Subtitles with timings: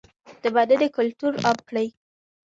[0.41, 1.87] د مننې کلتور عام کړئ.